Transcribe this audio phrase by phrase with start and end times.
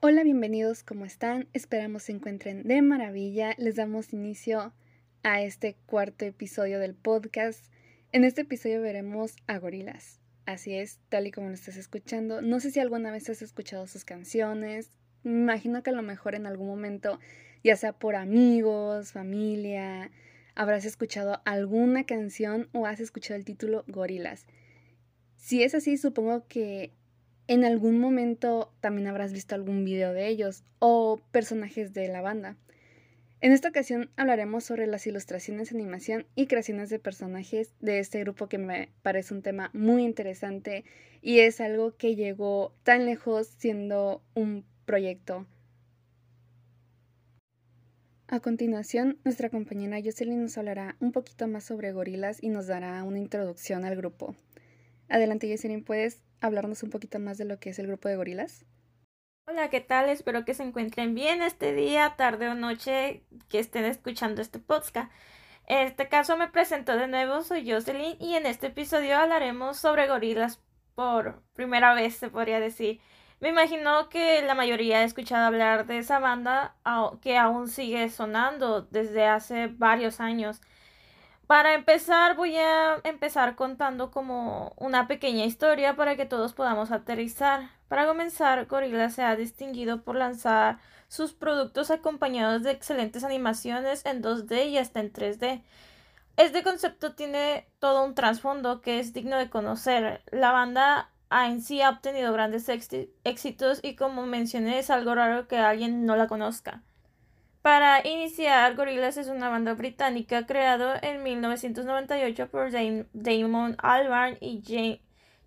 [0.00, 1.48] Hola, bienvenidos, ¿cómo están?
[1.54, 3.56] Esperamos se encuentren de maravilla.
[3.58, 4.72] Les damos inicio
[5.24, 7.66] a este cuarto episodio del podcast.
[8.12, 10.20] En este episodio veremos a gorilas.
[10.46, 12.42] Así es, tal y como lo estás escuchando.
[12.42, 14.92] No sé si alguna vez has escuchado sus canciones.
[15.24, 17.18] Me imagino que a lo mejor en algún momento,
[17.64, 20.12] ya sea por amigos, familia,
[20.54, 24.46] habrás escuchado alguna canción o has escuchado el título Gorilas.
[25.34, 26.92] Si es así, supongo que
[27.48, 32.56] en algún momento también habrás visto algún video de ellos o personajes de la banda.
[33.40, 38.48] En esta ocasión hablaremos sobre las ilustraciones, animación y creaciones de personajes de este grupo
[38.48, 40.84] que me parece un tema muy interesante
[41.22, 45.46] y es algo que llegó tan lejos siendo un proyecto.
[48.26, 53.02] A continuación, nuestra compañera Jocelyn nos hablará un poquito más sobre gorilas y nos dará
[53.04, 54.36] una introducción al grupo.
[55.08, 58.66] Adelante, Jocelyn, ¿puedes hablarnos un poquito más de lo que es el grupo de gorilas?
[59.46, 60.10] Hola, ¿qué tal?
[60.10, 65.10] Espero que se encuentren bien este día, tarde o noche que estén escuchando este podcast.
[65.66, 70.08] En este caso me presento de nuevo, soy Jocelyn y en este episodio hablaremos sobre
[70.08, 70.60] gorilas
[70.94, 73.00] por primera vez, se podría decir.
[73.40, 76.76] Me imagino que la mayoría ha escuchado hablar de esa banda
[77.22, 80.60] que aún sigue sonando desde hace varios años.
[81.48, 87.70] Para empezar, voy a empezar contando como una pequeña historia para que todos podamos aterrizar.
[87.88, 94.22] Para comenzar, Gorilla se ha distinguido por lanzar sus productos acompañados de excelentes animaciones en
[94.22, 95.62] 2D y hasta en 3D.
[96.36, 100.20] Este concepto tiene todo un trasfondo que es digno de conocer.
[100.30, 105.56] La banda en sí ha obtenido grandes éxitos y como mencioné es algo raro que
[105.56, 106.82] alguien no la conozca.
[107.68, 114.62] Para iniciar, Gorillaz es una banda británica creada en 1998 por Damon Albarn y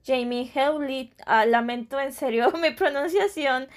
[0.05, 1.19] Jamie Hewlett.
[1.25, 3.69] Ah, lamento en serio mi pronunciación.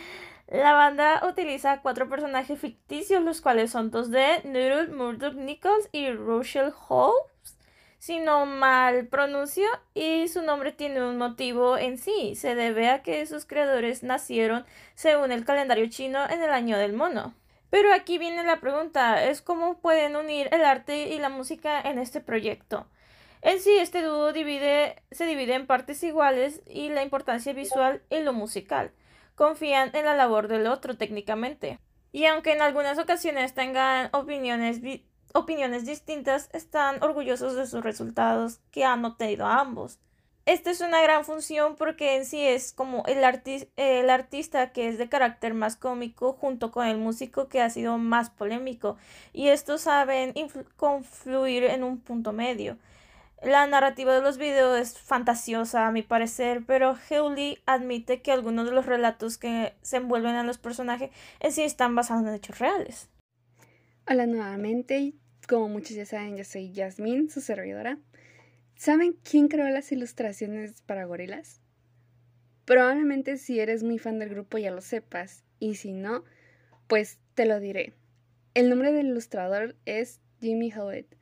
[0.47, 6.11] La banda utiliza cuatro personajes ficticios, los cuales son dos de Noodle Murdoch Nichols y
[6.11, 7.57] Rochelle Holmes,
[7.99, 12.35] si no mal pronuncio, y su nombre tiene un motivo en sí.
[12.35, 16.93] Se debe a que sus creadores nacieron según el calendario chino en el año del
[16.93, 17.33] mono.
[17.75, 21.99] Pero aquí viene la pregunta, es cómo pueden unir el arte y la música en
[21.99, 22.87] este proyecto.
[23.43, 28.33] En sí, este dúo se divide en partes iguales y la importancia visual y lo
[28.33, 28.93] musical.
[29.35, 31.81] Confían en la labor del otro técnicamente.
[32.13, 34.81] Y aunque en algunas ocasiones tengan opiniones,
[35.33, 39.99] opiniones distintas, están orgullosos de sus resultados que han obtenido ambos.
[40.47, 43.19] Esta es una gran función porque en sí es como el,
[43.77, 47.97] el artista que es de carácter más cómico junto con el músico que ha sido
[47.97, 48.99] más polémico
[49.33, 50.35] y estos saben
[50.77, 52.77] confluir en un punto medio.
[53.43, 58.67] La narrativa de los videos es fantasiosa a mi parecer, pero Hewley admite que algunos
[58.67, 61.11] de los relatos que se envuelven en los personajes
[61.41, 63.09] en sí están basados en hechos reales.
[64.07, 65.15] Hola nuevamente,
[65.49, 67.99] como muchos ya saben, yo soy Yasmin, su servidora.
[68.77, 71.61] ¿Saben quién creó las ilustraciones para gorilas?
[72.65, 76.25] Probablemente si eres muy fan del grupo ya lo sepas, y si no,
[76.87, 77.93] pues te lo diré.
[78.55, 81.17] El nombre del ilustrador es Jimmy Howlett,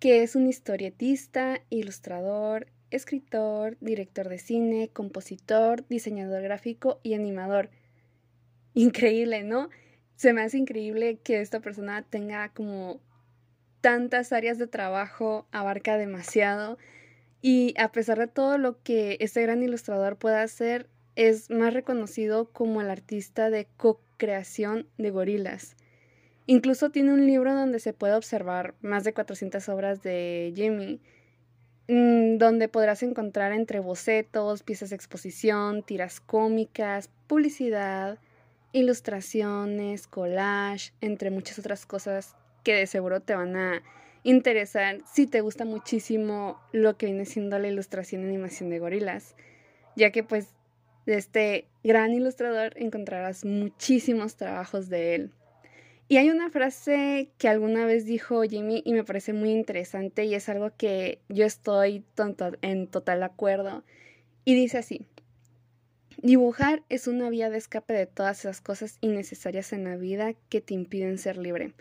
[0.00, 7.70] que es un historietista, ilustrador, escritor, director de cine, compositor, diseñador gráfico y animador.
[8.74, 9.68] Increíble, ¿no?
[10.16, 13.00] Se me hace increíble que esta persona tenga como
[13.80, 16.78] tantas áreas de trabajo, abarca demasiado
[17.40, 22.50] y a pesar de todo lo que este gran ilustrador puede hacer, es más reconocido
[22.52, 25.76] como el artista de co-creación de gorilas.
[26.46, 31.00] Incluso tiene un libro donde se puede observar más de 400 obras de Jimmy,
[31.88, 38.18] mm, donde podrás encontrar entre bocetos, piezas de exposición, tiras cómicas, publicidad,
[38.72, 42.34] ilustraciones, collage, entre muchas otras cosas
[42.68, 43.82] que de seguro te van a
[44.24, 49.34] interesar si te gusta muchísimo lo que viene siendo la ilustración y animación de gorilas,
[49.96, 50.48] ya que pues
[51.06, 55.30] de este gran ilustrador encontrarás muchísimos trabajos de él.
[56.08, 60.34] Y hay una frase que alguna vez dijo Jimmy y me parece muy interesante y
[60.34, 62.04] es algo que yo estoy
[62.60, 63.82] en total acuerdo.
[64.44, 65.06] Y dice así,
[66.18, 70.60] dibujar es una vía de escape de todas esas cosas innecesarias en la vida que
[70.60, 71.72] te impiden ser libre.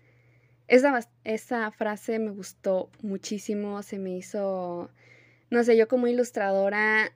[0.68, 4.90] Esa, frase me gustó muchísimo, se me hizo,
[5.50, 7.14] no sé, yo como ilustradora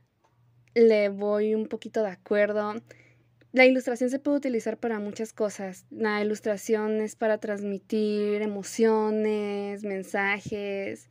[0.73, 2.75] le voy un poquito de acuerdo.
[3.51, 5.85] La ilustración se puede utilizar para muchas cosas.
[5.89, 11.09] La ilustración es para transmitir emociones, mensajes.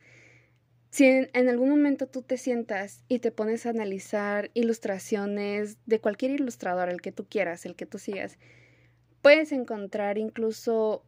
[0.89, 6.01] Si en, en, algún momento tú te sientas y te pones a analizar ilustraciones de
[6.01, 8.39] cualquier ilustrador, el que tú quieras, el que tú sigas,
[9.21, 11.05] puedes encontrar incluso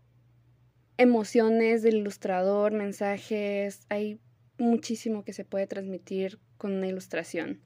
[0.97, 4.19] emociones del ilustrador, mensajes, hay
[4.57, 7.61] muchísimo que se puede transmitir con una ilustración.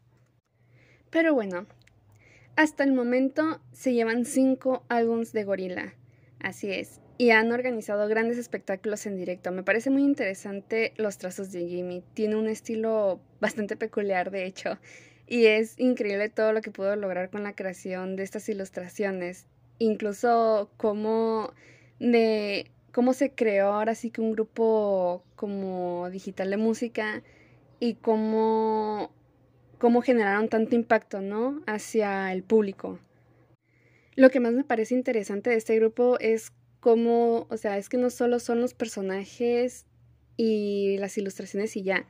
[1.10, 1.68] Pero bueno,
[2.56, 5.94] hasta el momento se llevan cinco álbums de gorila,
[6.40, 9.52] así es, y han organizado grandes espectáculos en directo.
[9.52, 14.80] Me parece muy interesante los trazos de Jimmy, tiene un estilo bastante peculiar de hecho,
[15.28, 19.46] y es increíble todo lo que pudo lograr con la creación de estas ilustraciones,
[19.78, 21.54] incluso cómo
[22.00, 27.22] de cómo se creó ahora sí que un grupo como digital de música
[27.80, 29.12] y cómo,
[29.78, 31.62] cómo generaron tanto impacto, ¿no?
[31.68, 32.98] Hacia el público.
[34.16, 37.98] Lo que más me parece interesante de este grupo es cómo, o sea, es que
[37.98, 39.86] no solo son los personajes
[40.36, 42.08] y las ilustraciones y ya,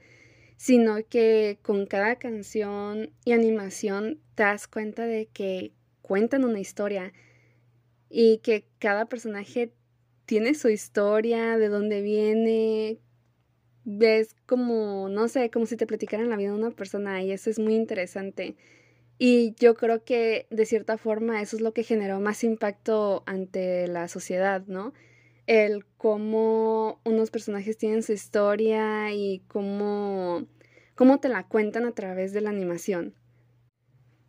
[0.56, 7.12] sino que con cada canción y animación te das cuenta de que cuentan una historia
[8.10, 9.74] y que cada personaje
[10.27, 13.00] tiene su historia, de dónde viene,
[13.85, 17.50] ves como, no sé, como si te platicaran la vida de una persona y eso
[17.50, 18.57] es muy interesante.
[19.18, 23.88] Y yo creo que de cierta forma eso es lo que generó más impacto ante
[23.88, 24.94] la sociedad, ¿no?
[25.47, 30.45] El cómo unos personajes tienen su historia y cómo,
[30.95, 33.15] cómo te la cuentan a través de la animación.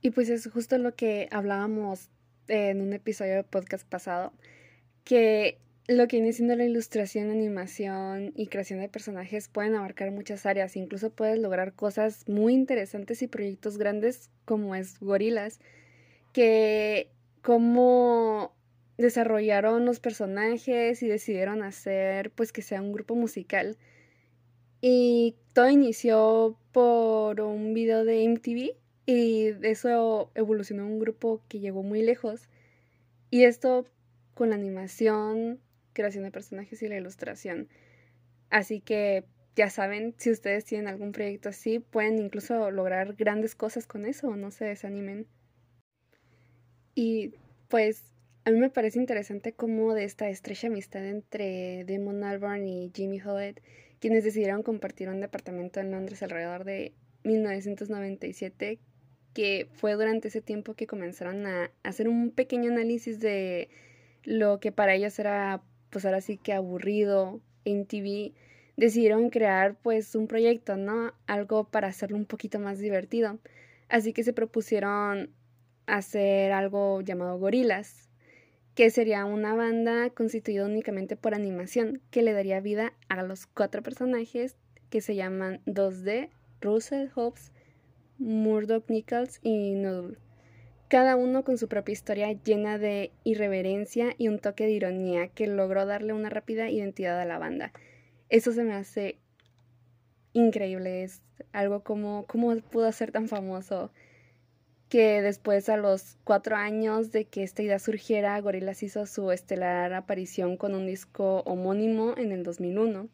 [0.00, 2.08] Y pues es justo lo que hablábamos
[2.46, 4.32] en un episodio de podcast pasado,
[5.02, 10.44] que lo que viene siendo la ilustración, animación y creación de personajes pueden abarcar muchas
[10.44, 10.76] áreas.
[10.76, 15.60] Incluso puedes lograr cosas muy interesantes y proyectos grandes como es Gorilas,
[16.34, 17.10] que
[17.42, 18.52] como
[18.98, 23.78] desarrollaron los personajes y decidieron hacer pues que sea un grupo musical.
[24.82, 28.76] Y todo inició por un video de MTV
[29.06, 32.50] y eso evolucionó un grupo que llegó muy lejos.
[33.30, 33.86] Y esto
[34.34, 35.60] con la animación,
[35.98, 37.68] creación de personajes y la ilustración.
[38.50, 39.24] Así que
[39.56, 44.36] ya saben, si ustedes tienen algún proyecto así, pueden incluso lograr grandes cosas con eso,
[44.36, 45.26] no se desanimen.
[46.94, 47.34] Y
[47.68, 48.12] pues
[48.44, 53.20] a mí me parece interesante cómo de esta estrecha amistad entre Damon Albarn y Jimmy
[53.20, 53.60] Hollett,
[53.98, 58.78] quienes decidieron compartir un departamento en Londres alrededor de 1997,
[59.34, 63.68] que fue durante ese tiempo que comenzaron a hacer un pequeño análisis de
[64.22, 68.32] lo que para ellos era pues ahora sí que aburrido en TV,
[68.76, 71.12] decidieron crear pues un proyecto, ¿no?
[71.26, 73.38] Algo para hacerlo un poquito más divertido.
[73.88, 75.30] Así que se propusieron
[75.86, 78.08] hacer algo llamado Gorilas,
[78.74, 83.82] que sería una banda constituida únicamente por animación, que le daría vida a los cuatro
[83.82, 84.56] personajes
[84.90, 86.30] que se llaman 2D,
[86.60, 87.52] Russell Hobbs,
[88.18, 90.18] Murdoch Nichols y Noodle
[90.88, 95.46] cada uno con su propia historia llena de irreverencia y un toque de ironía que
[95.46, 97.72] logró darle una rápida identidad a la banda.
[98.30, 99.18] Eso se me hace
[100.32, 103.92] increíble, es algo como cómo pudo ser tan famoso
[104.88, 109.92] que después a los cuatro años de que esta idea surgiera, Gorillaz hizo su estelar
[109.92, 113.08] aparición con un disco homónimo en el 2001.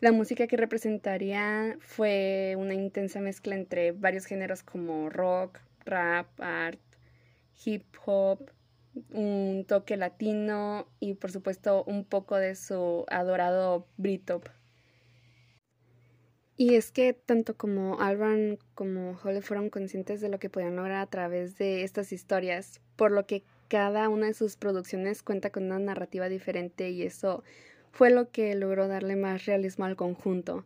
[0.00, 6.80] La música que representaría fue una intensa mezcla entre varios géneros como rock, rap, art,
[7.64, 8.50] hip hop,
[9.10, 14.48] un toque latino y por supuesto un poco de su adorado Britpop.
[16.58, 21.02] Y es que tanto como Alban como Holly fueron conscientes de lo que podían lograr
[21.02, 25.64] a través de estas historias, por lo que cada una de sus producciones cuenta con
[25.64, 27.44] una narrativa diferente y eso
[27.92, 30.64] fue lo que logró darle más realismo al conjunto.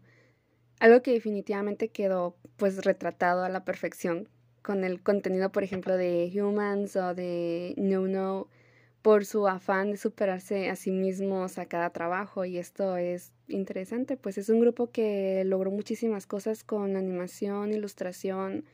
[0.79, 4.29] Algo que definitivamente quedó pues retratado a la perfección
[4.63, 8.49] con el contenido, por ejemplo, de Humans o de No No,
[9.03, 12.45] por su afán de superarse a sí mismos a cada trabajo.
[12.45, 18.65] Y esto es interesante, pues es un grupo que logró muchísimas cosas con animación, ilustración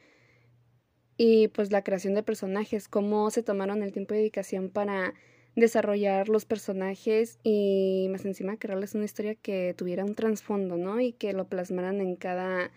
[1.16, 5.14] y pues la creación de personajes, cómo se tomaron el tiempo de dedicación para
[5.54, 11.00] desarrollar los personajes y más encima crearles una historia que tuviera un trasfondo, ¿no?
[11.00, 12.70] Y que lo plasmaran en cada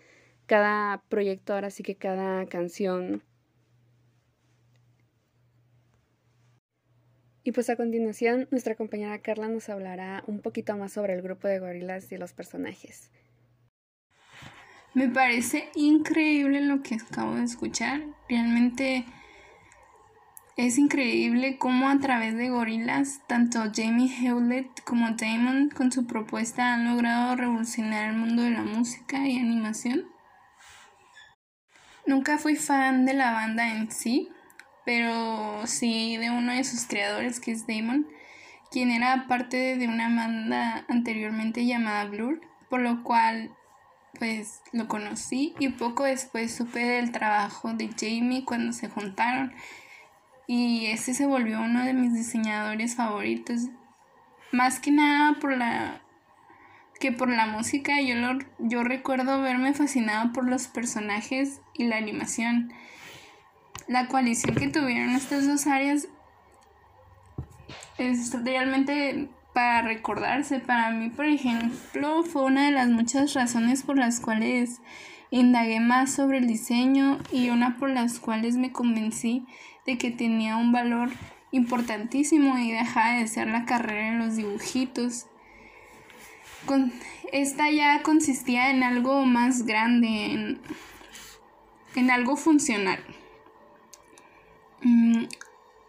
[0.49, 3.21] cada proyecto, ahora sí que cada canción.
[7.43, 11.47] Y pues a continuación nuestra compañera Carla nos hablará un poquito más sobre el grupo
[11.47, 13.11] de gorilas y los personajes.
[14.95, 18.01] Me parece increíble lo que acabo de escuchar.
[18.27, 19.05] Realmente
[20.57, 26.73] es increíble cómo a través de gorilas, tanto Jamie Hewlett como Damon con su propuesta
[26.73, 30.18] han logrado revolucionar el mundo de la música y animación.
[32.09, 34.29] Nunca fui fan de la banda en sí,
[34.83, 38.07] pero sí de uno de sus creadores, que es Damon,
[38.71, 43.51] quien era parte de una banda anteriormente llamada Blur, por lo cual
[44.17, 49.53] pues lo conocí y poco después supe del trabajo de Jamie cuando se juntaron.
[50.47, 53.67] Y ese se volvió uno de mis diseñadores favoritos
[54.51, 56.01] más que nada por la
[56.99, 58.15] que por la música yo
[58.59, 62.73] yo recuerdo verme fascinado por los personajes y la animación
[63.87, 66.07] la coalición que tuvieron estas dos áreas
[67.97, 70.59] es realmente para recordarse.
[70.59, 74.79] Para mí, por ejemplo, fue una de las muchas razones por las cuales
[75.31, 79.45] indagué más sobre el diseño y una por las cuales me convencí
[79.85, 81.09] de que tenía un valor
[81.51, 85.25] importantísimo y dejaba de ser la carrera en los dibujitos.
[86.65, 86.91] Con,
[87.31, 90.61] esta ya consistía en algo más grande, en,
[91.95, 93.03] en algo funcional.
[94.81, 95.25] Mm,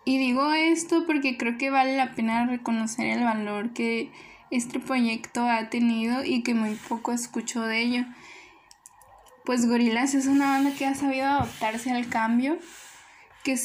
[0.04, 4.10] y digo esto porque creo que vale la pena reconocer el valor que
[4.50, 8.04] este proyecto ha tenido y que muy poco escucho de ello.
[9.44, 12.58] Pues Gorilas es una banda que ha sabido adaptarse al cambio,
[13.44, 13.56] que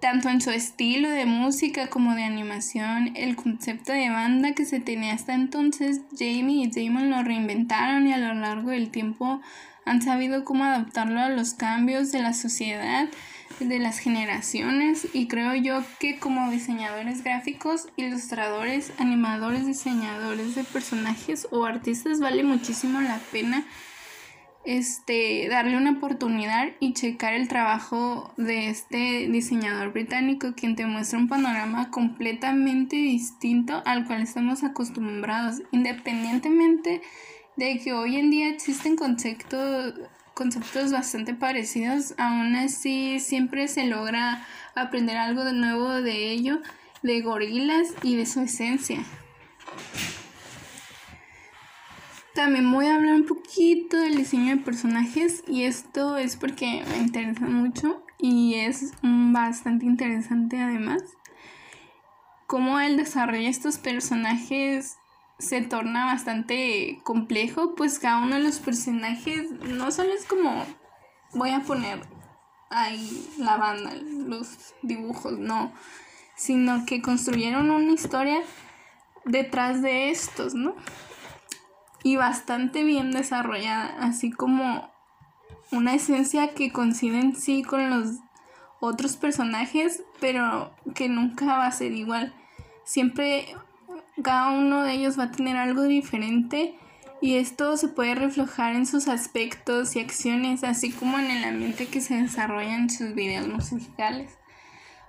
[0.00, 4.80] tanto en su estilo de música como de animación, el concepto de banda que se
[4.80, 9.40] tenía hasta entonces, Jamie y Damon lo reinventaron y a lo largo del tiempo
[9.84, 13.08] han sabido cómo adaptarlo a los cambios de la sociedad
[13.60, 21.48] de las generaciones y creo yo que como diseñadores gráficos, ilustradores, animadores, diseñadores de personajes
[21.50, 23.64] o artistas vale muchísimo la pena
[24.68, 31.18] este darle una oportunidad y checar el trabajo de este diseñador británico quien te muestra
[31.18, 37.00] un panorama completamente distinto al cual estamos acostumbrados independientemente
[37.56, 39.94] de que hoy en día existen conceptos
[40.34, 44.46] conceptos bastante parecidos, aún así siempre se logra
[44.76, 46.60] aprender algo de nuevo de ello,
[47.02, 49.02] de gorilas y de su esencia.
[52.38, 56.98] También voy a hablar un poquito del diseño de personajes y esto es porque me
[56.98, 61.02] interesa mucho y es bastante interesante además.
[62.46, 64.98] Cómo él desarrolla estos personajes
[65.40, 70.64] se torna bastante complejo, pues cada uno de los personajes no solo es como
[71.34, 71.98] voy a poner
[72.70, 75.72] ahí la banda, los dibujos, no,
[76.36, 78.38] sino que construyeron una historia
[79.24, 80.76] detrás de estos, ¿no?
[82.02, 84.90] Y bastante bien desarrollada, así como
[85.72, 88.18] una esencia que coincide en sí con los
[88.80, 92.32] otros personajes, pero que nunca va a ser igual.
[92.84, 93.54] Siempre
[94.22, 96.78] cada uno de ellos va a tener algo diferente
[97.20, 101.88] y esto se puede reflejar en sus aspectos y acciones, así como en el ambiente
[101.88, 104.38] que se desarrolla en sus videos musicales.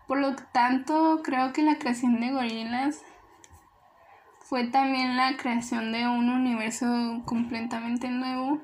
[0.07, 3.01] Por lo tanto, creo que la creación de gorilas
[4.49, 8.59] fue también la creación de un universo completamente nuevo.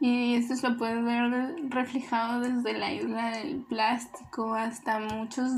[0.00, 5.52] Y esto lo puedes ver reflejado desde la isla del plástico hasta muchos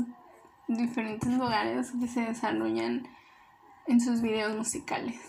[0.67, 3.07] diferentes lugares que se desarrollan
[3.87, 5.19] en sus videos musicales.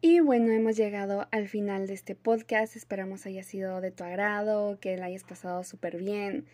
[0.00, 2.74] Y bueno, hemos llegado al final de este podcast.
[2.74, 6.48] Esperamos haya sido de tu agrado, que la hayas pasado súper bien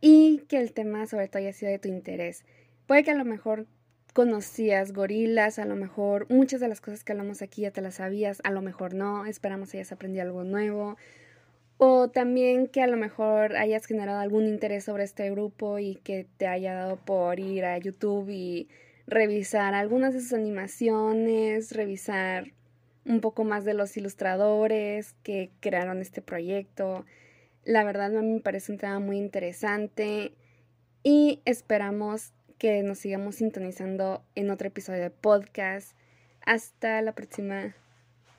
[0.00, 2.44] y que el tema sobre todo haya sido de tu interés.
[2.86, 3.66] Puede que a lo mejor
[4.14, 7.96] conocías gorilas, a lo mejor muchas de las cosas que hablamos aquí ya te las
[7.96, 9.26] sabías, a lo mejor no.
[9.26, 10.96] Esperamos hayas aprendido algo nuevo
[11.82, 16.26] o también que a lo mejor hayas generado algún interés sobre este grupo y que
[16.36, 18.68] te haya dado por ir a YouTube y
[19.06, 22.52] revisar algunas de sus animaciones, revisar
[23.06, 27.06] un poco más de los ilustradores que crearon este proyecto.
[27.64, 30.32] La verdad a mí me parece un tema muy interesante
[31.02, 35.96] y esperamos que nos sigamos sintonizando en otro episodio de podcast.
[36.44, 37.74] Hasta la próxima.